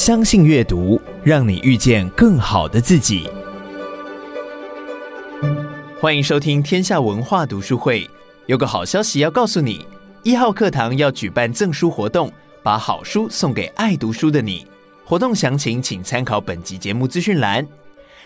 [0.00, 3.28] 相信阅读，让你遇见更好的自己。
[6.00, 8.08] 欢迎收听天下文化读书会。
[8.46, 9.84] 有个好消息要告诉你：
[10.22, 12.32] 一号课堂要举办赠书活动，
[12.62, 14.66] 把好书送给爱读书的你。
[15.04, 17.68] 活动详情请参考本集节目资讯栏。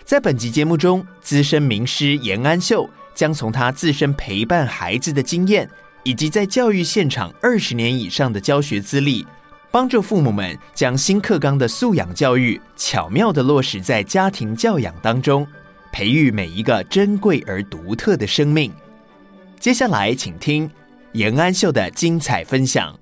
[0.04, 5.68] 在本集节目中，资深名师严安秀将从他自身陪伴孩子的经验，
[6.04, 9.26] 以及在教育现场二十年以上的教学资历。
[9.74, 15.44] 帮助父母们将新课纲的素养教育巧妙地落实在家庭教养当中，
[15.92, 18.72] 培育每一个珍贵而独特的生命。
[19.58, 20.70] 接下来，请听
[21.10, 22.96] 颜安秀的精彩分享。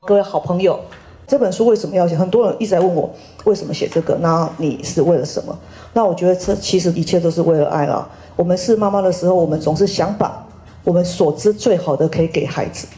[0.00, 0.80] 各位好朋友，
[1.28, 2.18] 这本书为什么要写？
[2.18, 4.16] 很多人一直在问我为什么写这个？
[4.16, 5.56] 那你是为了什么？
[5.92, 8.10] 那我觉得这其实一切都是为了爱了。
[8.34, 10.44] 我们是妈妈的时候，我们总是想把
[10.82, 12.88] 我们所知最好的可以给孩子。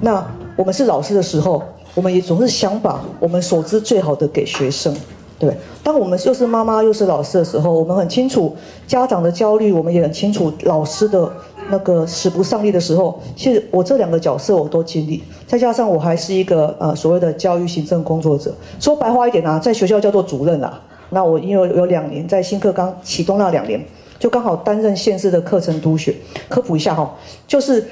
[0.00, 1.62] 那我们是老师的时候。
[1.94, 4.92] 我们也总是想把我们所知最好的给学生，
[5.38, 5.56] 对。
[5.82, 8.54] 当我们又是妈妈又是老师的时候，我们很清楚
[8.86, 11.30] 家长的焦虑，我们也很清楚老师的
[11.70, 13.20] 那个使不上力的时候。
[13.36, 18.52] 其实我这两个角色我都经历，再加上我还是一个呃所谓的教育行政工作者。
[18.80, 20.80] 说白话一点啊，在学校叫做主任啊。
[21.10, 23.80] 那我因为有两年在新课纲启动那两年，
[24.18, 26.16] 就刚好担任县市的课程督学。
[26.48, 27.14] 科普一下哈，
[27.46, 27.86] 就是。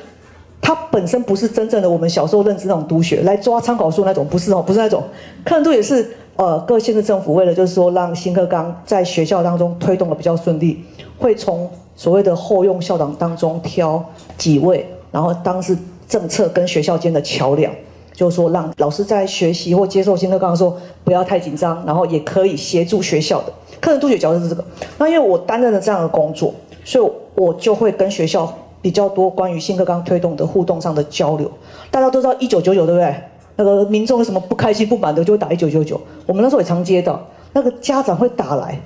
[0.62, 5.02] 它本身不是真正的我们小时候认知那种督学，来抓参考书那种，不是哦，不是那种。
[5.44, 10.84] 课程督也是呃各县市政府为了就是说让新课纲在学校当中推动的比较顺利，
[11.18, 14.02] 会从所谓的后用校长当中挑
[14.38, 15.77] 几位，然后当是
[16.08, 17.72] 政策跟学校间的桥梁，
[18.14, 24.64] 就是说让老师在学习或接受新课纲的时候不要太紧张，然后也可以协助学校的课程督学角色是这个。
[24.96, 28.56] 那因为我担任了这样的工作，所以我就会跟学校。
[28.83, 31.50] 比较多关于新课纲推动的互动上的交流，
[31.91, 33.14] 大家都知道一九九九对不对？
[33.55, 36.00] 那个民众有什么不开心不满的，就会打一九九九。
[36.27, 37.20] 我们那时候也常接到，
[37.52, 38.80] 那个家长会打来，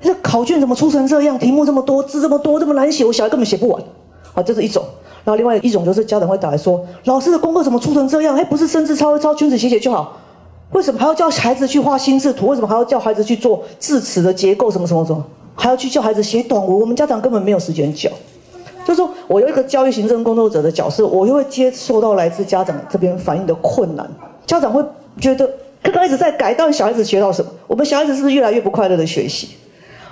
[0.00, 1.38] 这考卷怎么出成这样？
[1.38, 3.82] 题目这么多，字这么多，这么难写，我小孩根本写不完。
[4.34, 4.82] 啊，这是一种。
[5.24, 8.36] 然后另外一种就是家长会打来说，老师的功课怎么出成这样？
[8.36, 10.16] 哎，不是生字抄一抄，裙子写写就好，
[10.72, 12.46] 为什么还要叫孩子去画心智图？
[12.46, 14.70] 为什么还要叫孩子去做字词的结构？
[14.70, 15.24] 什么什么什么？
[15.56, 16.80] 还要去叫孩子写短文？
[16.80, 18.08] 我们家长根本没有时间教。
[18.84, 24.08] 就是说我有一个教育行政工作者的角色，我又会接受到来自家长这边反映的困难。
[24.46, 24.84] 家长会
[25.18, 25.46] 觉得
[25.82, 27.50] 课纲一直在改，到底小孩子学到什么？
[27.66, 29.48] 我们小孩子是不是越来越不快乐的学习？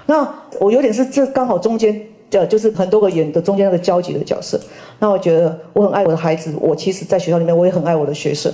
[0.07, 0.27] 那
[0.59, 2.01] 我有点是这刚好中间
[2.31, 4.59] 的，就是很多个演的中间那个交集的角色。
[4.99, 8.51] 那我觉得我很爱我的孩子，我其实在学校里面我也很爱我的学生。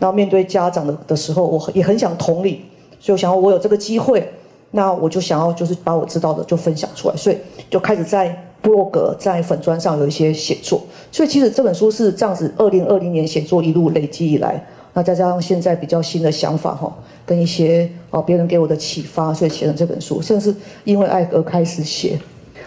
[0.00, 2.64] 那面对家长的的时候，我也很想同理，
[2.98, 4.32] 所以我想要我有这个机会，
[4.72, 7.38] 那我就想要就是把我知道的就分享出来，所以
[7.70, 8.46] 就开始在。
[8.62, 14.62] 部落格在粉砖上有一些写作，所以其实这本书是这样子，二零二零年写作一路累积以来，
[14.92, 16.92] 那再加上现在比较新的想法哈，
[17.24, 20.54] 跟一些哦别人给我的启发，所以写了这本书，甚至
[20.84, 22.18] 因为爱而开始写。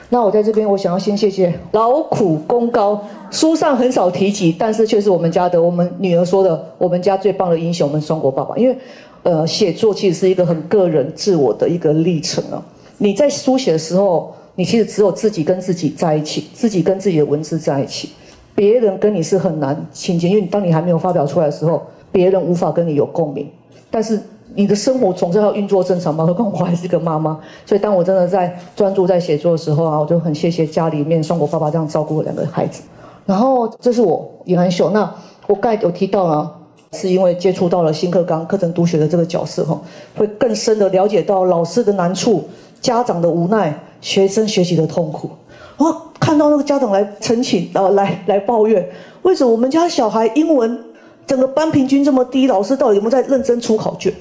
[0.09, 2.99] 那我在这边，我想要先谢谢劳苦功高，
[3.29, 8.57] 书上很少提及，但是却是我们家的，我们女儿说的，我们家最棒的英雄，我们双国爸爸。
[8.57, 8.75] 因为
[9.21, 12.61] 呃，写作其实是一个很个人自我的一个历程啊，
[12.97, 14.33] 你在书写的时候。
[14.55, 18.09] 你其实只有自己跟自己在一起，自己跟自己的文字在一起，
[18.53, 21.81] 别人跟你是很难亲近，因为你当你还没有发表出来的时候，
[22.11, 23.49] 别人无法跟你有共鸣。
[23.89, 24.19] 但是
[24.55, 32.83] 你的生活总是要运作正常嘛，何况我还是个妈妈，所以当我真的在专注在写作的时候啊，我就很谢谢家里面像我爸爸这样照顾我两个孩子。
[33.25, 35.11] 然后这是我颜安秀，那
[35.47, 36.55] 我刚才有提到了，
[36.91, 39.81] 是因为接触到了新课纲课程读学的这个角色哈，
[40.15, 42.43] 会更深的了解到老师的难处，
[42.83, 43.75] 家长的无奈。
[44.03, 45.29] 学生学习的痛苦，
[45.77, 48.85] 我看到那个家长来陈情，然后来来抱怨，
[49.21, 50.77] 为什么我们家小孩英文
[51.25, 52.45] 整个班平均这么低？
[52.47, 54.13] 老师到底有没有在认真出考卷？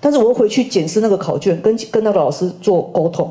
[0.00, 3.30] 但是我回去检视那个考卷，跟跟那个老师做沟通，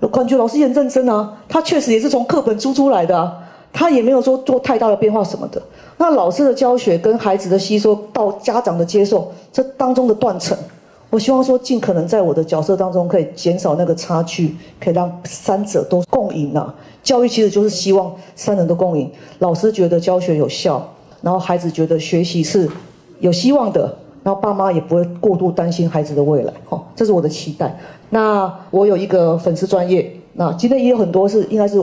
[0.00, 3.32] 我感觉老师也很认真啊，他确实也是从课本出出来的啊，
[3.72, 5.62] 他也没有说做太大的变化什么的。
[5.98, 10.58] 那老师的教学跟孩子的吸收到家长的接受，这当中的断层。
[11.14, 16.74] 我希望说，尽可能在我的角色当中，可以减少那个差距，可以让三者都共赢啊。
[17.04, 19.08] 教育其实就是希望三人都共赢，
[19.38, 20.84] 老师觉得教学有效，
[21.22, 22.68] 然后孩子觉得学习是
[23.20, 26.52] 有希望的，然后爸妈也不会过度担心孩子的未来。
[26.70, 27.78] 哦，这是我的期待。
[28.10, 31.80] 那我有一个粉丝专业，那今天也有很多是应该是。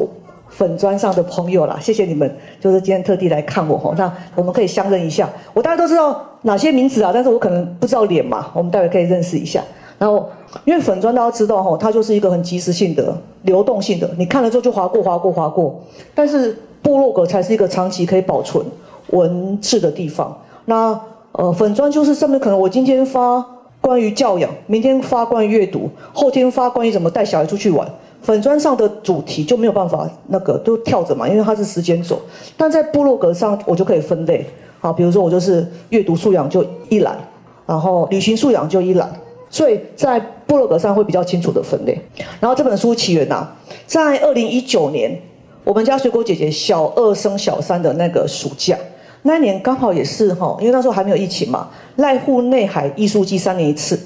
[0.51, 3.93] 粉砖上的朋友啦，谢谢你们，就是今天特地来看我哈。
[3.97, 9.63] 那我们可以相认一下，我大家都知道哪些名字啊，但是我可能不知道脸嘛，我们待会可以认识一下。
[9.97, 10.29] 然后，
[10.65, 15.79] 因为粉砖大家知道哈，它就是一个很即时性的、流动性的，你看了之后就划过、划过、划过。
[16.13, 18.65] 但是部落格才是一个长期可以保存
[19.11, 20.35] 文字的地方。
[20.65, 20.99] 那
[21.33, 23.45] 呃，粉砖就是上面可能我今天发
[23.79, 27.87] 关于教养，明天发关于阅读，后天发关于怎么带小孩出去玩。
[28.21, 32.19] 粉砖上的主题就没有办法那个都跳着嘛，因为它是时间轴。
[32.55, 34.45] 但在部落格上，我就可以分类。
[34.79, 37.17] 好，比如说我就是阅读素养就一栏，
[37.65, 39.11] 然后旅行素养就一栏，
[39.49, 41.99] 所以在部落格上会比较清楚的分类。
[42.39, 43.55] 然后这本书起源呐、啊，
[43.87, 45.19] 在二零一九年，
[45.63, 48.77] 我们家水果姐姐小二升小三的那个暑假，
[49.23, 53.99] 那一年刚好也是哈，因为那时候还没有疫情嘛，濑户内海艺术季三年一次，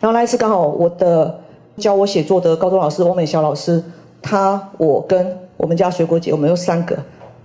[0.00, 1.38] 然后那一次刚好我的。
[1.78, 3.82] 教我写作的高中老师欧美小老师，
[4.20, 6.96] 他我跟我们家水果姐，我们有三个，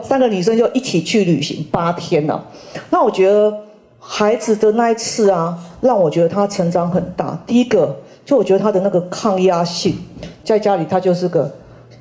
[0.02, 2.44] 三个女生就一起去旅行八天了。
[2.90, 3.54] 那我觉得
[4.00, 7.40] 孩子的那一次啊，让我觉得他成长很大。
[7.48, 7.96] 第一个，
[8.26, 9.96] 就我觉得他的那个抗压性，
[10.44, 11.50] 在家里他就是个，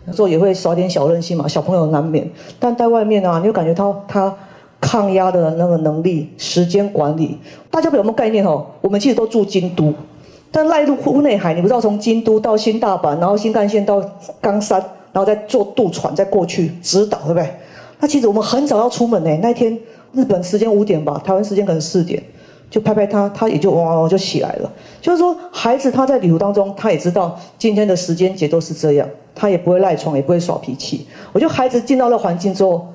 [0.07, 2.29] 有时候也会耍点小任性嘛，小朋友难免。
[2.59, 4.35] 但在外面啊，你就感觉他他
[4.81, 7.39] 抗压的那个能力、时间管理，
[7.71, 8.67] 大家有没有概念哦？
[8.81, 9.95] 我们其实都住京都。
[10.51, 14.03] 但濑户内海，你不知道从京都到新大阪，然后新干线到
[14.41, 14.79] 冈山，
[15.13, 17.49] 然后再坐渡船再过去直岛，对不对？
[18.01, 19.39] 那其实我们很早要出门呢。
[19.43, 19.79] 那天
[20.13, 22.23] 日本时间五点吧，台湾时间可能四点，
[22.71, 24.73] 就拍拍他，他也就哇哇就起来了。
[25.01, 31.07] 就是说，孩子他在旅途当中，他也知道今天的时间节奏是这样，他也不会赖床，也不会耍脾气。
[31.33, 32.87] 我觉得孩子进到了环境之后，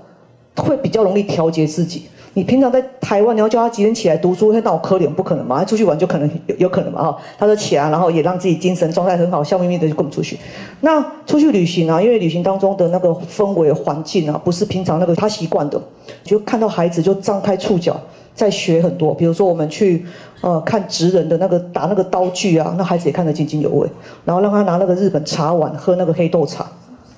[0.55, 2.05] 会比较容易调节自己。
[2.33, 5.59] 你平常在台湾，你要叫他几点起来读书，他那我可怜不可能嘛？
[5.59, 7.11] 他出去玩就可能有有可能嘛？
[7.11, 10.39] 哈，他说起来，然后也让自己精神状态很好，笑眯眯的就跟我们出去。
[10.79, 15.81] 那出去旅行啊，因为旅行当中的那个氛围环境啊，不是平常那个他习惯的，
[16.23, 17.99] 就看到孩子就张开触角
[18.33, 19.13] 在学很多。
[19.13, 20.05] 比如说我们去
[20.39, 23.85] 呃看职人的那个打那个刀具啊，那孩子也看得津津有味。
[24.23, 26.65] 然后让他拿那个日本茶碗喝那个黑豆茶。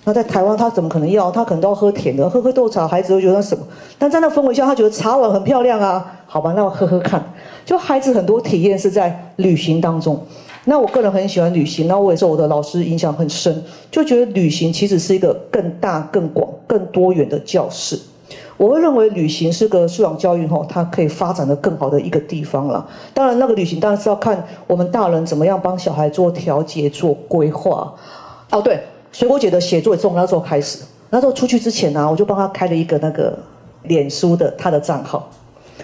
[0.05, 1.31] 那在台湾，他怎么可能要？
[1.31, 3.65] 他可能都要喝甜的，喝喝豆茶，孩子会觉得什么？
[3.97, 6.19] 但在那氛围下，他觉得茶碗很漂亮啊。
[6.25, 7.23] 好吧，那我喝喝看。
[7.63, 10.19] 就孩子很多体验是在旅行当中。
[10.65, 17.97] 那我个人很喜欢旅行，那我也受我的老师影响很深，就觉得旅行其实是一个更大、更广、更多元的教室。
[18.57, 22.85] 我会认为旅行是个素养教育吼，它可以发展得更好的一个地方了。
[23.13, 27.93] 当然，那个旅行当然是要看我们大人怎么样帮小孩做调节、做规划。
[28.51, 28.81] 哦，对。
[29.13, 30.79] 水果姐的写作也从那时候开始，
[31.11, 33.37] 那时候出去之前呢、啊，我就帮她开了一个那个
[33.83, 35.29] 脸书的她的账号。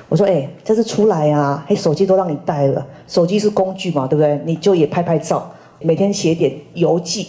[0.08, 4.42] 我说：“哎、欸，这次出来啊，哎，手机都让你带了，手机是工具嘛，对不对？
[4.46, 5.48] 你就也拍拍照，
[5.80, 7.28] 每天写点游记。”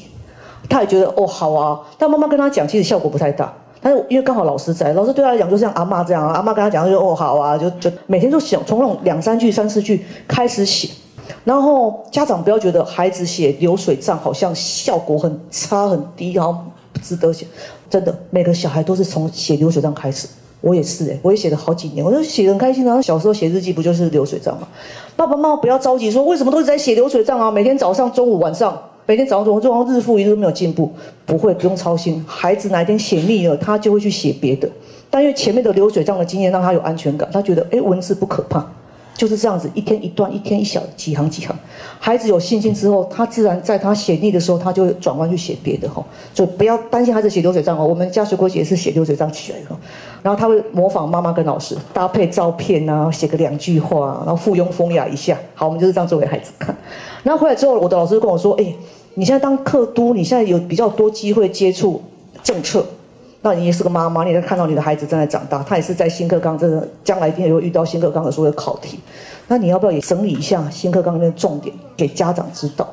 [0.71, 3.53] 她也觉得哦好啊，但妈妈跟她讲，其实效果不太大。
[3.83, 10.89] 但是因为刚好老师在，老师对她来讲就像阿妈这样，阿妈跟她讲就哦好啊，就就每天就想从那种两三句、三四句开始写。
[11.45, 16.53] 然后家长不要觉得孩子写流水账好像效果很差很低，然后
[16.93, 17.47] 不值得写。
[17.89, 20.29] 真的，每个小孩都是从写流水账开始。
[20.61, 23.01] 我也是诶，我也写了好几年，我就写得很开心啊。
[23.01, 24.69] 小时候写日记不就是流水账吗？
[25.17, 27.51] 爸爸妈妈不要着急说，为什么都是在写流水账啊？
[27.51, 30.93] 每天早上、中午、晚上，每天早上、中午，就好像日复一日都没有进步。
[31.25, 32.23] 不会，不用操心。
[32.29, 34.69] 孩子哪一天写腻了，他就会去写别的。
[35.09, 38.65] 但因为前面的流水账的经验让他有安全感，他觉得诶，文字不可怕。
[39.21, 41.55] 就是这样子，一天一段，一天一小几行几行。
[41.99, 46.03] 孩子有信心之后，他自然在他写腻的时候，他就转弯去写别的哈。
[46.33, 47.87] 所以不要担心孩子写流水账哦。
[47.87, 49.77] 我们家水果姐是写流水账起来的，
[50.23, 55.37] 然后他会模仿妈妈跟老师搭配照片啊，写个两句话，然后附庸风雅一下。
[55.55, 56.75] 好，我们就是这样做给孩子看。
[57.23, 58.75] 然后回来之后，我的老师就跟我说：“哎，
[59.13, 62.01] 你现在当课督，你现在有比较多机会接触
[62.43, 62.83] 政策。”
[63.43, 69.01] 那你也是个妈妈，你在看到你的孩子正在长大，他也是在新课纲，这个将来一定也会遇到新课纲的所有考题。
[69.49, 72.87] 那你要不要也整理一下新课纲里面的重点给家长知道？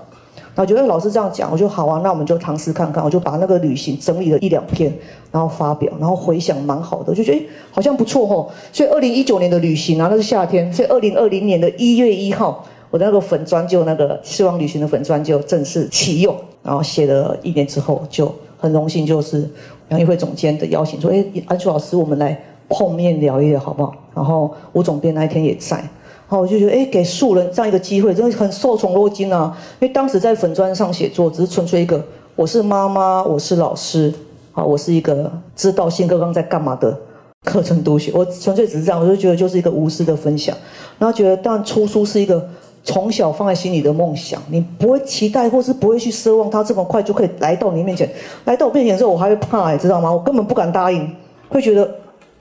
[0.56, 4.92] 那我觉得老师这样讲，我就好啊，那我们就尝试看看，我就把那个旅行整理了一两篇，
[5.32, 8.50] 然后发表，然后回想蛮好的，就觉得好像不错哦。
[8.72, 18.34] 所以二零一九年的旅行啊，那是夏天，所以二零二零年的一月一号，我的那个粉专就那个希望旅行的粉专就正式启用，然后写了一年之后就。
[18.60, 19.48] 很荣幸，就是
[19.90, 25.90] 杨议会总监的邀请，说：“哎，安楚老师，我们来碰面聊一聊，好不好？”然后吴总编那一天也在，然
[26.30, 29.58] 后我就觉得，哎，给素人这样一个机会，真的很受宠若惊啊！
[29.80, 32.04] 因为当时在粉砖上写作，只是纯粹一个，
[32.36, 34.14] 我是妈妈，我是老师，
[34.54, 36.98] 啊，我是一个知道新课纲在干嘛的
[37.46, 40.56] 课程读写，我纯粹只是这样，我就觉得就是一个无私的分享，
[41.00, 42.48] 然后觉得，当然出书是一个。
[42.84, 48.10] 从小放在心里的梦想，你不会期待，或是不会去奢望他这么快就可以来到你面前。
[48.46, 50.12] 来到我面前的时候，我还会怕，你知道吗？
[50.12, 51.14] 我根本不敢答应，
[51.50, 51.90] 会觉得，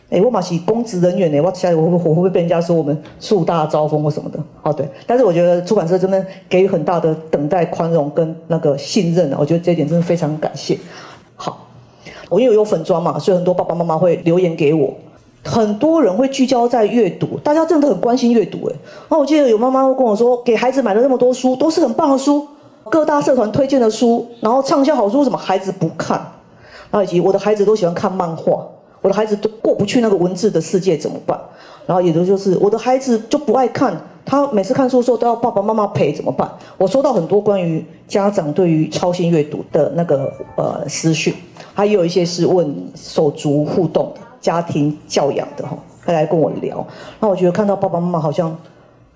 [0.08, 4.38] 哎，我马是公职人员呢，我下来我会我会不会被人家说我们树大招风或什么的？
[4.62, 4.88] 哦，对。
[5.04, 10.78] 但是我觉得出版社真的给予很大的等待、宽容跟那个信任啊，我觉得这一点真的非常感谢。
[11.34, 11.66] 好，
[12.28, 14.94] 我因为有粉专嘛，所以很多爸爸妈妈会留言给我。
[15.46, 18.68] 很多人会聚焦在阅读，大家真的很关心阅读。
[18.68, 18.74] 哎，
[19.08, 22.46] 那我记得有妈妈会跟我说，给孩子买了那么多书，都是很棒的书，
[22.90, 26.18] 各大社团推荐的书，然后畅销好书，什么孩子不看？
[26.90, 28.66] 然后以及我的孩子都喜欢看漫画，
[29.00, 31.38] 我的孩子都过不去那个文字的世界怎么办？
[31.86, 36.50] 然后也都就是我的孩子就不爱看，他每次看书的时候都要爸爸妈妈陪，怎么办？
[36.76, 41.32] 我收到很多关于家长对于超新阅读的那个呃私讯，
[41.72, 44.20] 还有一些是问手足互动的。
[44.46, 46.86] 家庭教养的哈，他来跟我聊，
[47.18, 48.56] 那我觉得看到爸爸妈妈好像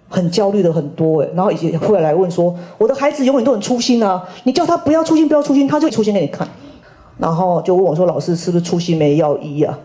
[0.08, 6.48] 很焦虑的很多哎，然后以及会来问说，我的孩子永远都很粗心啊，你叫他不要粗心不要粗心，他就粗心给你看，
[7.16, 9.78] 然后就问我说，老师是不是粗心没药医啊？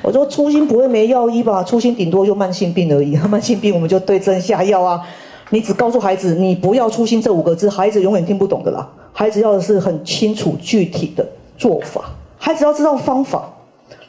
[0.00, 5.02] 我说粗心不会没药医吧，粗心顶多就慢性病而已， 慢性病我们就对症下药啊，
[5.50, 11.26] 你只告诉孩子你不要粗心这五个字，孩子永远听不懂的啦，孩子要的是很清楚具体的
[11.58, 12.00] 做法，
[12.38, 13.52] 孩子要知道方法。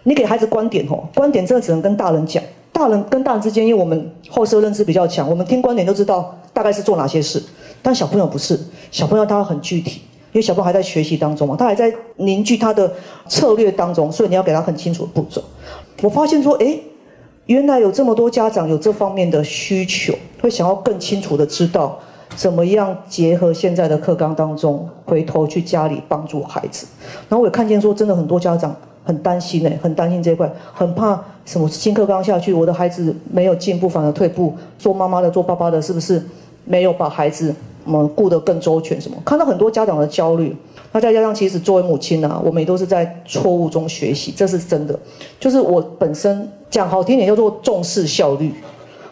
[0.03, 2.43] 你给孩子观点哦，观点真的只能跟大人讲。
[2.71, 7.41] 大人跟大人之间，因为我们后设认知比较强，我们听观点都知道大概是做哪些事。
[7.81, 8.59] 但小朋友不是，
[8.91, 10.01] 小朋友他很具体，
[10.31, 12.93] 因为小朋友还在学习当中嘛，他还在凝聚他的
[13.27, 15.43] 策略当中，所以你要给他很清楚的步骤。
[16.03, 16.77] 我发现说，哎，
[17.47, 21.97] 原来有这么多家长有这方面的需求，会想要更清楚的知道
[22.35, 26.85] 怎么样结合现在的课纲当中，回头去家里帮助孩子。
[27.27, 28.75] 然后我也看见说，真的很多家长。
[29.07, 34.53] 很担心呢，很担心这一块，很怕什么新课纲下去，我的孩子没有进步，反而退步。
[34.77, 36.21] 做妈妈的，做爸爸的，是不是
[36.65, 38.99] 没有把孩子我们顾得更周全？
[38.99, 39.15] 什么？
[39.23, 40.53] 看到很多家长的焦虑，
[40.91, 44.99] 那再加上其实作为母亲呢、我们也都是在错误中学习，这是真的。
[45.39, 48.51] 就是我本身讲好听点叫做重视效率。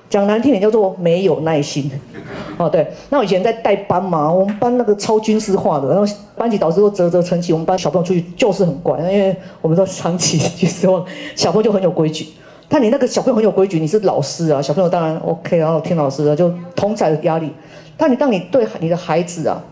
[0.09, 1.89] 讲难听点叫做没有耐心，
[2.57, 11.03] 哦对，那我以前在带班嘛，我们班那个超军事化的，然后班级导师都啧啧称奇，我们班小朋友出去就是很乖，因为我们都长期去希望
[11.35, 12.27] 小朋友就很有规矩。
[12.67, 17.51] 但你那个小朋友很有规矩，你是老师啊，小朋友当然 OK，然后听老师的就同在的压力。
[17.97, 19.63] 但你当你对你的孩子啊，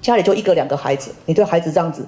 [0.00, 2.04] 家里就一个两个孩子，你对孩子这样子，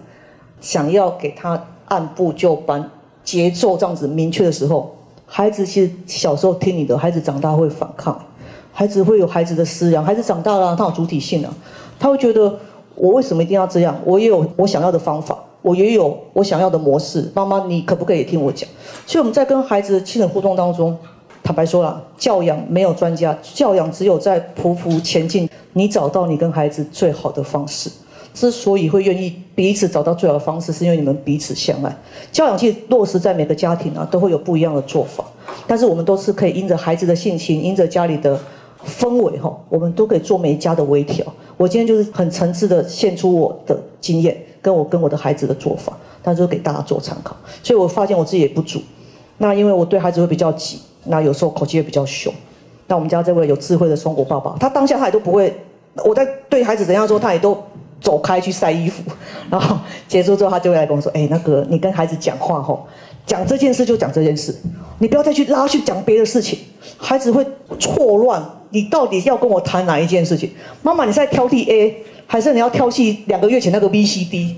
[0.61, 2.91] 想要给他按部就班、
[3.23, 4.97] 节奏这样子明确的时候。
[5.27, 8.17] 孩子其实小时候听你的，孩子长大会反抗，
[8.73, 11.53] 孩子会有孩子的思想，孩子长大了他有主体性了，
[11.99, 12.59] 他会觉得
[12.95, 13.97] 我为什么一定要这样？
[14.05, 17.31] 我也有我想要的方法，我也有我想要的模式。
[17.35, 18.69] 妈妈，你可不可以听我讲？
[19.07, 20.97] 所以我们在跟孩子的亲子互动当中，
[21.43, 27.91] 坦白说了，教养没有专家，教养只有在匍匐前进，你找到你跟孩子最好的方式。
[28.35, 31.97] 之所以会愿意彼此找到最好的方式，是因为你们彼此相爱。
[32.33, 35.25] 教养其实落实在每个家庭啊，都会有不一样的做法。
[35.69, 38.37] 但是我们都是可以因着孩子的性情，因着家里的
[38.85, 41.25] 氛围哈，我们都可以做每一家的微调。
[41.57, 47.37] 我今天就是很诚挚的献出我的经验，跟我跟我的孩子的做法，但是给大家做参考。
[47.63, 48.83] 所以我发现我自己也不足。
[49.39, 52.35] 那因为我对孩子会比较急，那有时候口气也比较凶。
[52.89, 55.55] 那我们家这位有智慧的双果爸爸，他当下他也都不会，
[56.05, 57.57] 我在对孩子怎样说，他也都。
[58.05, 59.03] 走开去晒衣服，
[59.49, 62.87] 然后结束之后，他就会来跟我说：“哎，那个你跟孩子讲话吼，
[63.27, 64.55] 讲这件事就讲这件事，
[64.99, 66.59] 你不要再去拉去讲别的事情，
[66.99, 67.43] 孩子会
[67.79, 68.45] 错乱。
[68.69, 70.51] 你到底要跟我谈哪一件事情？
[70.83, 71.97] 妈妈，你是在挑剔 A，
[72.29, 74.55] 还是你要挑剔两个月前那个 B、C、D？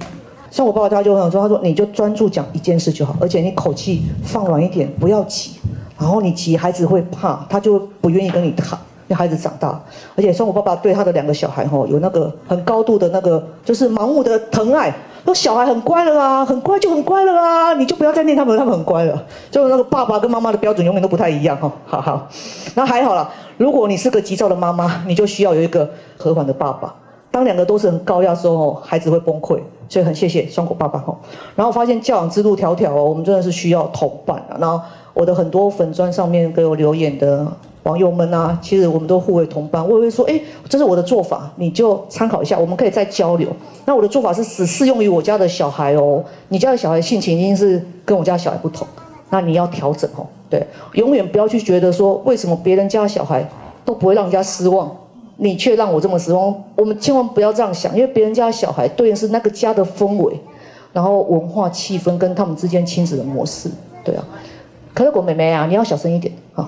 [0.50, 5.52] 像我爸爸他就很说，他说你就专注讲一件事就好，而且你口气放软一点，不要急。
[5.96, 8.76] 然后你急，孩子会怕，他就不愿意跟你谈。”
[9.08, 9.80] 因为孩子长大，
[10.16, 14.92] 而且说我爸爸对他的两个小孩吼有那个很高度的那个就是盲目的疼爱，
[15.24, 19.24] 说小孩很乖了啊，很乖就很乖了啊，你就不要再念他们，他们很乖了。
[19.50, 22.28] 就那个爸爸跟妈妈的标准永远都不太一样哈，好好，
[22.74, 26.94] 那还好啦，如果你是个急躁的妈妈，你就需要有一个和缓的爸爸。
[27.30, 29.60] 当两个都是很高压的时候，孩子会崩溃。
[29.88, 31.16] 所以很谢谢双果爸爸吼。
[31.54, 34.56] 然后发现教养之路迢迢哦，我们真的是需要同伴啊。
[34.58, 34.80] 然后
[35.16, 37.50] 我的很多粉砖上面给我留言的。
[37.84, 39.80] 网友们啊，其实我们都互为同伴。
[39.88, 43.48] 我也会说，哎，这是我的做法，你就参考一下，我们可以再交流。
[43.84, 48.84] 那我的做法是只适用于我家的小孩哦，你家的小孩性情一定是跟我家小孩不同，
[49.30, 50.26] 那你要调整哦。
[50.50, 53.48] 对，永远不要去觉得说，为什么别人家的小孩
[53.84, 54.90] 都不会让人家失望，
[55.36, 56.52] 你却让我这么失望。
[56.74, 60.36] 我们千万不要这样想，因为别人家的小孩对应是那个家的氛围，
[60.92, 63.70] 然后文化气氛跟他们之间亲子的模式。
[64.02, 64.24] 对啊，
[64.96, 66.66] 可乐果妹妹啊，你要小声一点啊。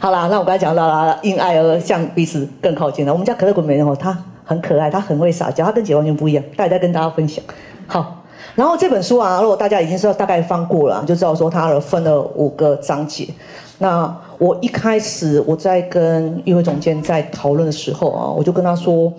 [0.00, 3.12] 好啦，那我刚才讲到了，因爱而向彼此更靠近了。
[3.12, 6.42] 我们家可乐果妹妹哦，她很可爱，她很会撒娇，她跟姐完全不一样。
[6.56, 7.44] 大家跟大家分享。
[7.86, 8.24] 好，
[8.54, 13.28] 然后这本书啊，如果大家已经知道大概翻过了，就知道说它分了五个章节。
[13.76, 19.12] 那我一开始我在跟议会总监在讨论的时候啊，我就跟他说，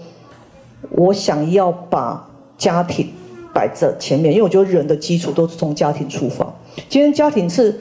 [0.90, 3.08] 我想要把家庭
[3.54, 6.52] 摆在前面，因为我觉得人的基础都是从家庭出发。
[6.88, 7.80] 今天家庭是。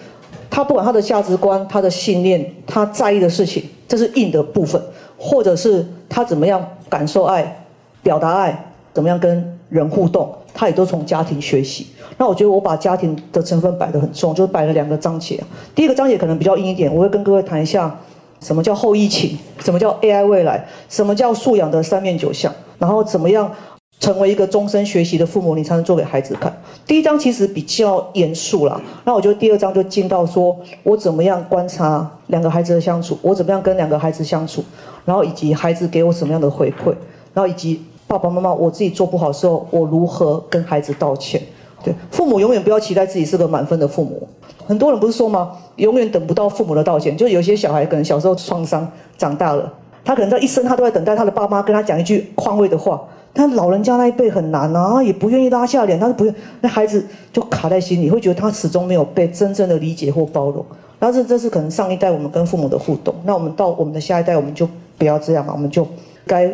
[0.51, 4.81] 他不管他的价值观、他的信念、他在意的事情，这是硬的部分，
[5.19, 7.65] 或者是他怎么样感受爱、
[8.03, 11.89] 表达爱，怎么样跟人互动，他也都从家庭学习。
[12.17, 15.39] 那我觉得我把家庭的成分摆得很重，就是摆了两个章节。
[15.75, 17.95] 第一个章节可能比较硬一点，我会跟各位谈一下
[18.41, 23.55] 什么叫后疫情，什么叫 AI 未来，什么叫素养的三面九项，然后怎么样。
[24.01, 26.57] 成为一个终身学习的父母，你才能做给孩子看。
[26.87, 34.65] 第一章其实比较严肃啦，那我觉得第二章就进到说，我怎么样观察两个孩子的相处，我怎么样跟两个孩子相处，
[35.05, 36.95] 然后以及孩子给我什么样的回馈，
[37.35, 41.41] 然后以及爸爸妈妈我自己做不好的时候，我如何跟孩子道歉。
[41.85, 44.27] 对，父母永远不要期待自己是个满分的父母。
[44.67, 45.53] 很多人不是说吗？
[45.77, 47.17] 永远等不到父母的道歉。
[47.17, 49.73] 就有些小孩可能小时候创伤，长大了，
[50.09, 52.99] 他可能在一生他都在等待他的爸妈跟他讲一句宽慰的话。
[53.35, 60.65] 但老人家那一辈很难啊，也不愿意拉下脸，他是不愿，那孩子就卡在心里，会觉得他始终没有被真正的理解或包容。
[60.99, 65.87] 然后这这是可能上一代我们跟父母的互动，那我们到我们的下一代，我们就不要这样嘛，我们就
[66.27, 66.51] 该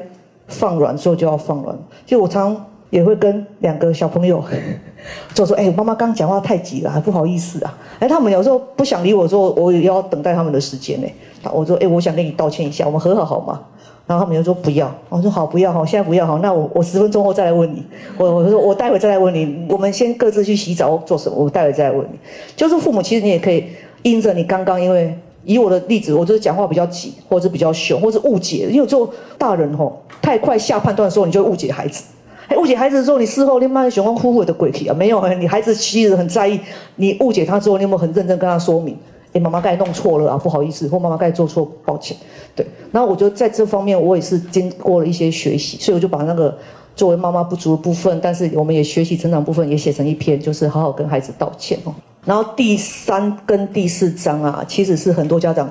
[0.48, 1.78] 放软时候就要放软。
[2.04, 4.40] 就我常常也会跟两个小朋友
[5.34, 11.08] 就说：“哎，妈妈刚讲话太急了，不好意思啊。”哎，他们有时候不想理我说，我也要等待他们的时间呢。
[11.52, 13.60] 我说：“哎，我想跟你道歉一下，我们和好好吗？”
[14.06, 17.82] 然后他们就说不要，我说好不要哈，现在不要哈，那我我十分钟后再来问你，
[18.16, 22.16] 我我说我待会再来问你，我们先各自去洗澡做什么，我待会再来问你。
[22.54, 23.64] 就是父母其实你也可以
[24.02, 32.04] 因着你刚刚因为以我的例子，我就是讲话比较急，或者是比较凶，或者是误解，因为做大人吼太快下判断的时候，你就误解孩子。
[32.48, 36.58] 哎， 误解孩子的时候，你事后你慢慢喜欢呼呼的鬼气啊，没有，你孩子其实很在意，
[36.96, 38.96] 你误解他之后，你有没有很认真跟他说明？
[39.32, 42.16] 哎，妈妈刚才弄错了啊，不好意思，或妈妈刚才做错，抱歉。
[42.54, 46.56] 对，然后我觉得在这方面我也是经过了一些学习，所以我就把那个
[46.94, 51.92] 作为妈妈不足的部分，但是我们也学习成长部分也写成一篇，就是好好跟孩子道歉哦。
[52.24, 55.68] 然后第三跟第四章啊，其实是很多家长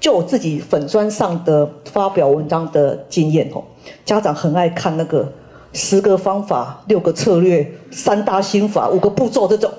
[0.00, 3.62] 就我自己粉砖上的发表文章的经验哦，
[4.04, 5.30] 家长很爱看那个
[5.74, 9.70] 十个方法、六个策略、三大心法、五个步骤这种，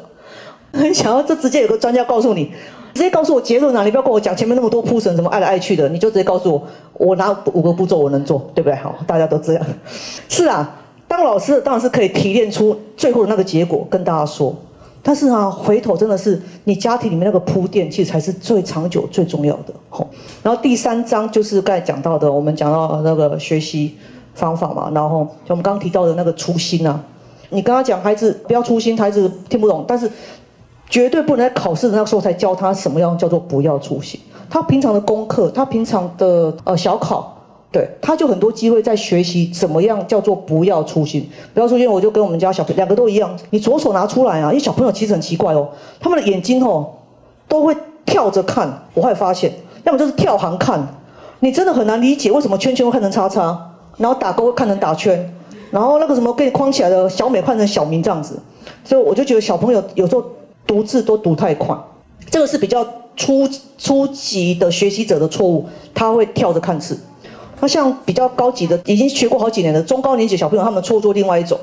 [0.71, 2.51] 很想要这直接有个专家告诉你。
[2.93, 3.83] 直接告诉我结论啊！
[3.83, 8.75] 你不要跟我讲前面那么多铺陈，什么爱来爱去的，你就直接告诉我，我哪五个步骤我能做，对不对？
[8.77, 9.65] 好，大家都这样。
[10.29, 14.55] 是啊，当老师当然是可以提炼出最后的那个结果跟大家说，
[15.03, 19.73] 但是啊，回头真的是你家庭里面那个铺垫，其实才是最长久、最重要的。
[19.89, 20.07] 好，
[20.41, 23.97] 然后第三章就是刚才讲到的，我们讲到那个学习
[24.35, 27.01] 方法嘛，然后就我们刚刚提到的那个初心啊，
[27.49, 30.11] 你跟他讲孩子不要粗心，孩子听不懂，但是。
[30.87, 34.19] 绝对不能在考试的那个时候才教他什么样叫做不要粗心。
[34.47, 37.35] 他平常的功课，他平常的呃小考，
[37.71, 41.27] 对，他就很多机会在学习怎么样叫做不要粗心。
[41.55, 45.67] 不要粗心，我就跟我们家小朋友两个都一样，你左手拿出来啊，因为小朋友其实很奇怪哦，
[45.99, 46.87] 他们的眼睛哦
[47.47, 48.71] 都会跳着看。
[48.93, 49.51] 我会发现，
[49.85, 50.87] 要么就是跳行看，
[51.39, 53.59] 你真的很难理解为什么圈圈会看成叉叉，
[53.97, 55.33] 然后打勾看成打圈，
[55.71, 58.39] 然后那个什么可以框起来的小美看成小明这样子。
[58.83, 60.23] 所以我就觉得小朋友有时候。
[60.67, 61.77] 读字都读太快，
[62.31, 62.83] 这个是比较
[63.15, 66.97] 初初级的学习者的错误，他会跳着看字。
[67.59, 71.55] 那像比较高级的，已经学过好几年的中高年级小朋友，他们错做另外一种，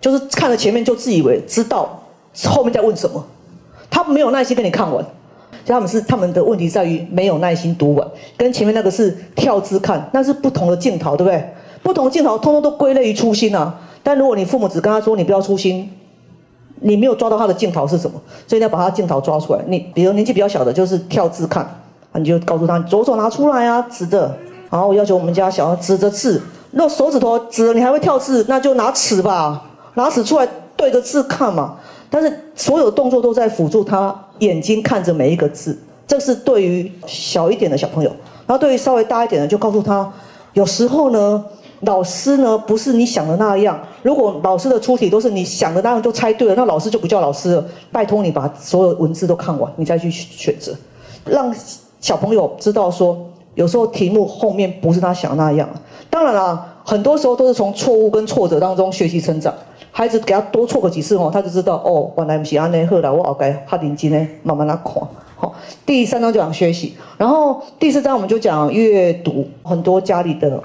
[0.00, 2.02] 就是看了前面就自以为知道
[2.46, 3.24] 后面在问什么，
[3.88, 5.00] 他没有耐心跟你看完。
[5.64, 11.54] 就他们是他们的问题在于没有耐心读完，跟前面那个是跳字看，那是不同的镜头，对不对？
[11.82, 13.74] 不同的镜头通通都归类于粗心啊。
[14.02, 15.90] 但如果你父母只跟他说你不要粗心。
[16.82, 19.60] 你没有抓到他的镜头是什么，所以你要把他镜头抓出来。
[19.66, 21.78] 你比如年纪比较小的，就是跳字看，
[22.14, 24.34] 你就告诉他，左手拿出来啊，指着。
[24.70, 26.40] 然后要求我们家小孩指着字，
[26.70, 29.62] 那手指头指着你还会跳字，那就拿尺吧，
[29.92, 31.76] 拿尺出来对着字看嘛。
[32.08, 38.08] 但是所有动作都在辅助他眼睛看着每一个字，这是对于小一点的小朋友。
[38.46, 40.10] 然后对于稍微大一点的，就告诉他，
[40.54, 41.44] 有时候呢。
[41.80, 43.80] 老师呢，不是你想的那样。
[44.02, 47.64] 如果老师的出题都是你想的那样，就猜对了，那老师就不叫老师了。
[47.90, 50.74] 拜托你把所有文字都看完，你再去选择，
[51.24, 51.54] 让
[52.00, 53.16] 小朋友知道说，
[53.54, 55.68] 有时候题目后面不是他想的那样。
[56.10, 59.54] 当然啦，很多时候都是从错误跟挫折当中学习成长。
[59.90, 64.94] 孩子给他多错个几次哦，他就知道哦，原来不是安内后来我后该哈定金呢，慢慢来看。
[65.36, 65.54] 好，
[65.86, 70.62] 第三章就讲学习，然后第四章我们就讲阅读，很多家里的。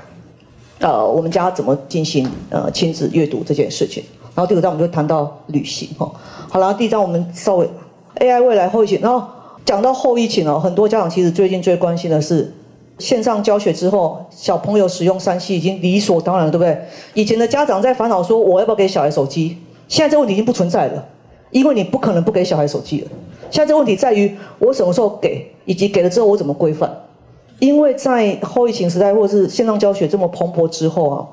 [0.79, 4.03] 呃，我们家怎么进行呃亲子阅读这件事情？
[4.35, 6.11] 然后第五章我们就谈到旅行哈。
[6.49, 7.69] 好了，第一章我们稍微
[8.17, 9.25] AI 未来后疫情，然后
[9.63, 12.53] 讲到后疫情哦，很多家长其实最近最关心的是
[12.99, 16.77] 线上教学之后，小朋友使用三 C 已经理所当然了，对不对？
[17.13, 19.57] 以前的家长在烦恼说我要不要给小孩手机，
[19.87, 21.05] 现在这问题已经不存在了，
[21.51, 23.07] 因为你不可能不给小孩手机了。
[23.49, 26.93] 现在这个问题在于我什么时候给，以及给了之后我怎么规范。
[27.59, 31.25] 因为在后疫情时代或者是线上教学这么蓬勃之后啊，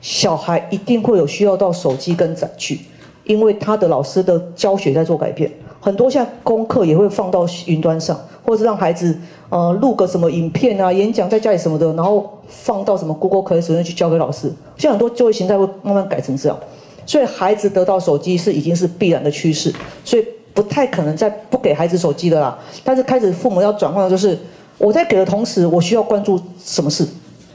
[0.00, 2.80] 小孩一定会有需要到手机跟载具，
[3.24, 9.16] 因为他的老师的教学在做改变，很多像功课也会放到云端上，或者是让孩子
[9.50, 14.52] 呃录个什么影片啊、演讲在家里什么的，然后放到什么 Google Classroom 去教给老师。
[14.76, 16.58] 现在很多就业形态会慢慢改成这样，
[17.06, 19.72] 所以孩子得到手机是已经是必然的趋势，
[20.04, 22.58] 所以不太可能再不给孩子手机的啦。
[22.82, 24.36] 但是开始父母要转换的就是。
[24.78, 27.06] 我在给的同时，我需要关注什么事？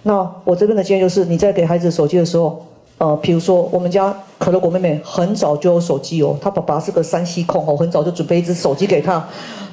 [0.03, 2.65] 那我这边的建议就是，你在给孩子手机的时候，
[2.97, 9.25] 呃，比如说我们家可乐果妹妹很早就有手机哦，她爸爸是个山西控哦，很早就准备一只手机给她。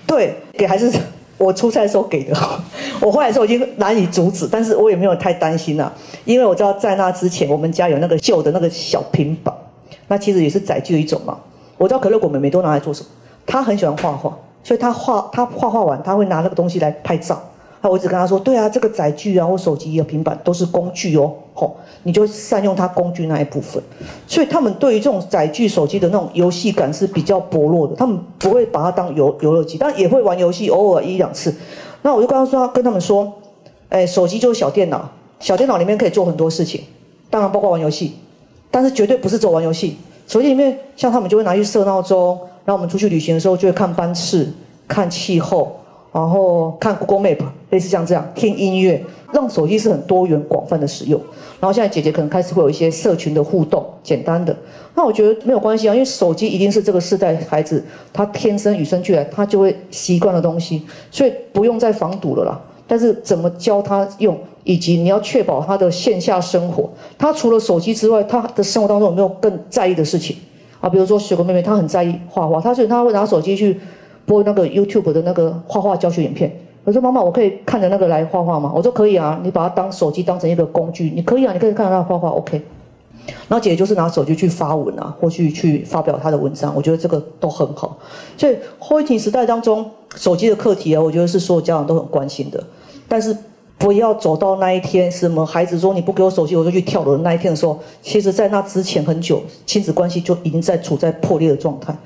[0.07, 0.93] 对，给孩子，
[1.37, 2.33] 我出差的时候给的，
[3.03, 5.93] 我后来的时候已经难以阻止，但是我也没有太担心啊，
[6.25, 9.53] 因为我知道在那之前，我们家有那个旧的那个小平板，
[10.07, 11.37] 那其实也是载具一种嘛。
[11.77, 13.09] 我知道可乐果妹妹都拿来做什么，
[13.45, 14.39] 她很喜欢画画。
[14.63, 17.41] 所以他画，他画画完，他会拿那个东西来拍照。
[17.83, 23.83] 那我一直跟他说，对啊，这个载具啊，或手机啊、平板都是工具哦，吼，你就善用它工具那一部分。
[24.27, 31.55] 所以他们对于这种载具手机的那种游戏感是比较薄弱的，他们不会把它当游游乐机，但也会玩游戏，偶尔一两次。
[32.03, 33.33] 那我就跟他说，跟他们说，
[33.89, 36.83] 哎，手机就是小电脑，小电脑里面可以做很多事情，
[37.31, 38.17] 当然包括玩游戏，
[38.71, 39.97] 但是绝对不是只玩游戏。
[40.27, 42.39] 手机里面，像他们就会拿去设闹钟。
[42.71, 44.49] 那我们出去旅行的时候，就会看班次、
[44.87, 45.73] 看气候，
[46.13, 51.21] 然后看 Google Map，类似像这样听音乐，让手机是很多元广泛的使用。
[51.59, 54.57] 然后现在姐姐可能开始会有一些社群的互动，简单的。
[54.95, 60.81] 那我觉得没有关系啊，因为手机一定是这个世代孩子他天生与生俱来，他就会习惯的东西，
[61.11, 62.61] 所以不用再防堵了啦。
[62.87, 70.37] 但是怎么教他用，以及你要确保他的线下生活，他除了手机之外，他的生活当中有没有更在意的事情？
[70.81, 73.79] 啊，比如说雪果妹妹，她很在意画画，她所以她会拿手机去
[74.25, 76.51] 播那个 YouTube 的那个画画教学影片。
[76.85, 78.73] 我说妈妈，我可以看着那个来画画吗？
[78.75, 82.63] 我说可以啊，你把它当手机当成一个工具，你可以啊，你可以看着她画画，OK。
[83.49, 87.99] 然后姐姐就是拿手机去发文啊，或去去发表她的文章，我觉得这个都很好。
[88.39, 92.63] 所以后疫情时代当中，手机的课题啊，我觉得是所有家长都很关心的，
[93.07, 93.37] 但是。
[93.81, 101.97] 不要走到那一天，什么孩子说你不给我手机，我就去跳楼的那一天的时候，其实在那之前很久，亲子关系就已经在处在破裂的状态。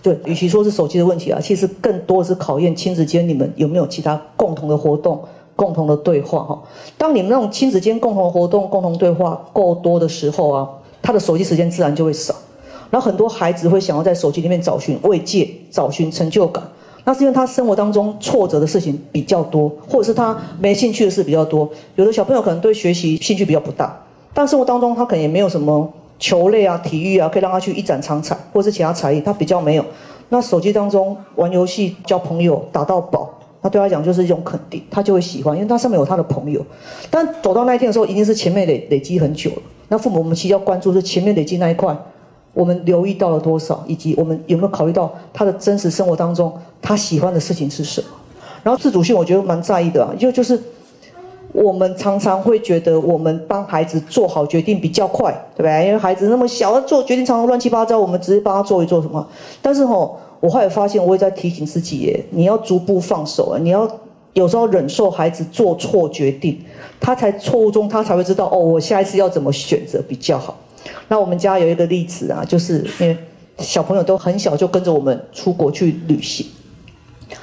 [0.00, 5.20] 对，与其说是手机的问题啊，其实更多的是考验亲子间你们有没有其他共同的活动、
[5.56, 6.62] 共同的对话哈。
[6.96, 10.68] 当你们那种亲子间共同活动、共同对话够多的时候啊，
[11.02, 12.32] 他的手机时间自然就会少。
[12.90, 16.62] 然后很多孩子会想要在手机里面找寻慰藉、找寻成就感。
[17.08, 21.66] 那是因为他生活当中挫折的事情比较多，或者是他没兴趣的事比较多。
[21.94, 23.98] 有的小朋友可能对学习兴趣比较不大，
[24.34, 29.84] 但生活当中他可能也没有什么球类啊、体育啊，可以让他去一展长才，或者是其他才艺，他比较没有。
[30.28, 33.30] 那手机当中玩游戏、交朋友、打到宝，
[33.62, 36.62] 那对他讲就是一种肯定，他就会喜欢，因为他上面有他的朋友。
[37.08, 39.62] 但走到那一天的时候，一定是前面累累积很久了。
[39.88, 41.96] 那父母我们其实要关注是前面累积那一块。
[42.58, 48.08] 我们留意到了多少，以及我们有没有考虑到他的真实生活当中他喜欢的事情是什么？
[48.64, 50.60] 然后自主性，我觉得蛮在意的啊，就就是
[51.52, 55.86] 我们常常会觉得我们帮孩子做好决定比较快，对不对？
[55.86, 59.24] 因为孩子那么小，做决定常常乱七八糟，我们直接帮他做一做什么？
[59.62, 63.88] 但是吼，我后来发现，我也在提醒自己耶，你要逐步放手啊，你要
[64.32, 66.60] 有时候忍受孩子做错决定，
[66.98, 70.56] 他才错误中他才会知道哦，我下一次要怎么选择比较好。
[71.08, 73.16] 那我们家有一个例子啊，就是因为
[73.58, 76.46] 小朋友都很小就跟着我们出国去旅行，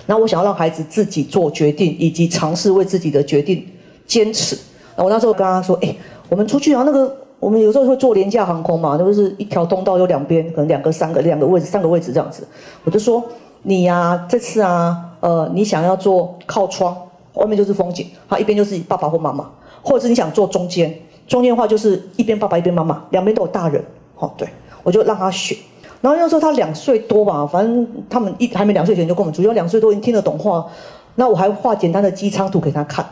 [0.05, 3.67] 那我想要让孩子自己做决定，以及尝试为自己的决定
[4.07, 4.57] 坚持。
[4.95, 5.95] 那我那时候跟他说：“哎，
[6.29, 12.47] 我们出去啊，那个我们有时候会坐廉价航空嘛，就是一条通道有两边，可能两个、三个、两个位置、三个位置这样子。
[12.85, 13.21] 我就说
[13.63, 16.95] 你呀，这次啊，呃，你想要坐靠窗，
[17.33, 19.49] 外面就是风景，好，一边就是爸爸或妈妈，
[19.81, 20.93] 或者是你想坐中间。”
[21.27, 23.83] 中间的话就是一边爸爸一边妈妈，两边都有大人，
[24.17, 24.47] 哦，对，
[24.83, 25.57] 我就让他选。
[26.01, 30.65] 然后那时候他两岁多吧，反正他们一还没两岁前就跟我们出去，两岁多已经听得懂话。
[31.15, 33.03] 那我还画简单的机舱图给他看，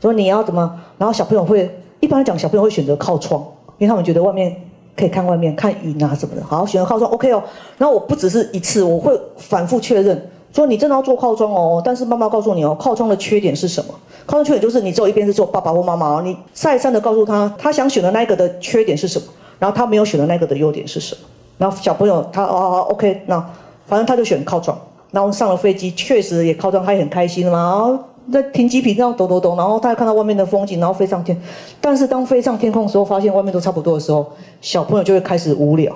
[0.00, 0.80] 说你要怎么？
[0.96, 1.70] 然后小朋友会
[2.00, 3.42] 一般来讲，小朋友会选择靠窗，
[3.76, 4.56] 因为他们觉得外面
[4.96, 6.42] 可以看外面看云啊什么的。
[6.42, 7.42] 好，选择靠窗，OK 哦。
[7.76, 10.30] 然后我不只是一次，我会反复确认。
[10.52, 13.94] 说你真的要做靠窗哦，但是妈妈告诉你哦，靠窗的缺点是什么？
[14.30, 16.22] 靠窗缺点就是你只有一边是做爸爸或妈妈。
[16.22, 19.26] 你再三的告诉他，他想选的那个的缺点是什么，
[19.58, 21.22] 然后他没有选的那个的优点是什么。
[21.58, 23.44] 然后小朋友他哦 OK，那
[23.86, 24.78] 反正他就选靠窗。
[25.10, 27.58] 然后上了飞机，确实也靠窗，他也很开心嘛。
[27.58, 27.98] 然后
[28.32, 31.36] 在停机坪上抖抖抖，然后他还看到外面的风景，然后飞上天。
[31.80, 34.24] 但是当飞上天空的时候，发现外面都差不多的时候，
[34.60, 35.92] 小朋友就会开始无聊。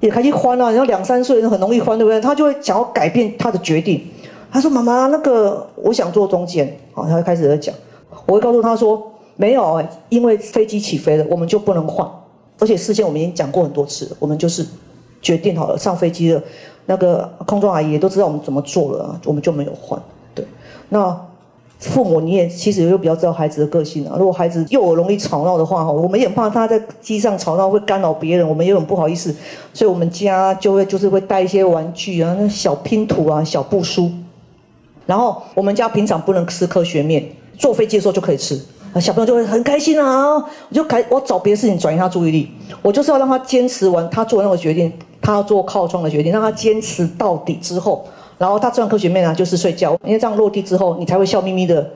[0.00, 2.20] 也开始欢了，然后两三岁人很容易欢，对不对？
[2.20, 4.04] 他就会想要改变他的决定。
[4.54, 7.74] 他说：“妈妈，那个我想坐中间。”好，他就开始在讲。
[8.24, 9.02] 我会告诉他说
[9.34, 12.08] ：“没有，因为飞机起飞了，我们就不能换。
[12.60, 14.64] 而且事先我们已经讲过很多次了，我们就是
[15.20, 16.40] 决定好了上飞机了。
[16.86, 20.00] 那个空中阿姨也都知道我们怎么做了，我们就没有换。
[20.36, 20.46] 对，
[20.88, 21.20] 那。”
[21.80, 24.16] 父母，你也其实又比较知道孩子的个性啊。
[24.18, 29.34] 如果孩子幼儿容易吵闹的话，哈，我们也怕他在机上吵闹会干扰别人，我们也很不好意思，
[29.74, 34.10] 所以我们家就会就是会带一些玩具啊，那小拼图啊，小布书。
[35.06, 37.24] 然后我们家平常不能吃科学面，
[37.58, 38.60] 坐飞机的时候就可以吃，
[39.00, 40.34] 小朋友就会很开心啊。
[40.36, 42.50] 我就开我找别的事情转移他注意力，
[42.82, 48.04] 我就是要让他坚持完他做那个决定，他要做靠窗的决定，让他坚持到底之后。
[48.36, 51.88] 然后他吃完科学面啊，就是睡觉，因为这样落地之后，你才会笑眯眯的，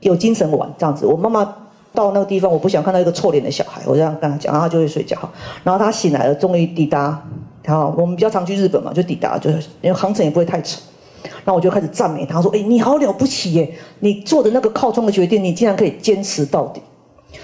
[0.00, 1.04] 有精神玩这样子。
[1.04, 1.44] 我妈妈
[1.92, 5.16] 到那个地方，我不想看到一个臭脸的小孩，我这样跟他讲，然后他就会睡觉。
[5.62, 7.22] 然后他醒来了，终于抵达。
[7.66, 10.80] 好，我们比较常去日本嘛，就抵达，就是因为航程也不会太长。
[11.22, 13.74] 然后我就开始赞美他，说：“哎，你好了不起耶！
[14.00, 16.80] 你做的那个靠窗的决定，你竟然可以坚持到底。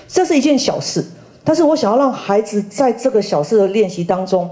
[0.06, 1.04] 这是一件小事，
[1.44, 4.48] 但是我想要让孩子在这个小事的练习当中。”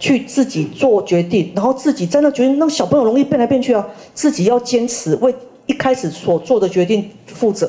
[0.00, 3.84] 去自己做决定，然后自己在那决定，那小朋友容易变来变去啊。
[4.14, 5.34] 自己要坚持为
[5.66, 7.68] 一开始所做的决定负责。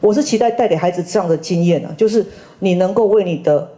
[0.00, 2.24] 我是期待带给孩子这样的经验啊，就是
[2.60, 3.68] 你能够为你的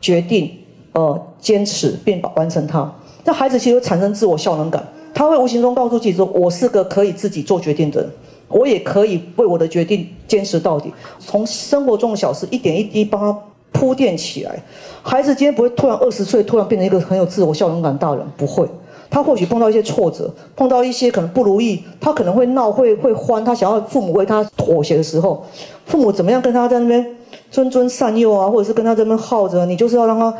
[0.00, 0.50] 决定
[0.94, 2.92] 呃坚持并完成它。
[3.22, 8.10] 那孩子其实会产生自我效能感，他会无形中告诉自己说：“我是个可以自己做决定的人，
[8.48, 13.38] 我也可以为我的决定坚持到底。”从生活中的小事一点一滴帮他。
[13.76, 14.62] 铺垫起来，
[15.02, 18.64] 孩子今天不会突然二十岁突然变成一个很有自我效能感大人，不会。
[19.10, 23.44] 他或许碰到一些挫折，碰到一些可能不如意，他可能会闹，会会欢。
[23.44, 25.44] 他想要父母为他妥协的时候，
[25.86, 27.04] 父母怎么样跟他在那边
[27.52, 30.32] 谆谆善诱啊，或者是跟他在那边耗着，你就是要让他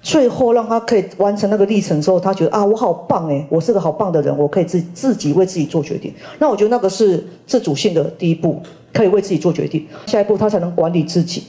[0.00, 6.12] 最后让他可以完成那个历程之后，他觉得啊，我好棒诶，我是个好棒的人，我可以自自己为自己做决定。
[6.38, 9.86] 那我觉得那个是自主性的第一步，可以为自己做决定。
[10.06, 11.42] 下一步他才能管理自己。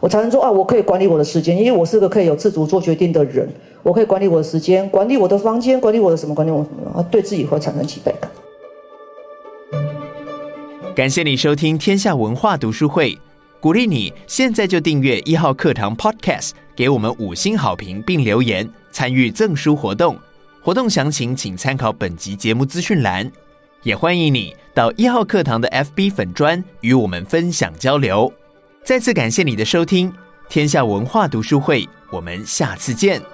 [0.00, 3.48] 我才能说啊，我可以管理我的时间，因为我是个可以有自主做决定的人。
[3.82, 8.30] 我可以管理我的时间，管理我的房间，管理我的什么，管理我什么啊，对自己会产生期待感。
[10.94, 13.18] 感谢你收听天下文化读书会，
[13.60, 20.18] 鼓励你现在就订阅一号课堂 Podcast，给我们五星好评并留言，参与赠书活动。
[20.60, 23.30] 活动详情请参考本集节目资讯栏。
[23.82, 28.32] 也欢迎你到一号课堂的 FB 粉砖与我们分享交流。
[28.82, 30.12] 再次感谢你的收听，
[30.48, 33.33] 天下文化读书会，我们下次见。